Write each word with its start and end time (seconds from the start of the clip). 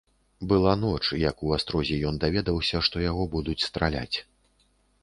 Была 0.53 0.71
ноч, 0.83 1.03
як 1.29 1.43
у 1.49 1.53
астрозе 1.57 1.99
ён 2.13 2.17
даведаўся, 2.25 2.83
што 2.89 3.05
яго 3.09 3.31
будуць 3.37 3.61
страляць. 3.69 4.17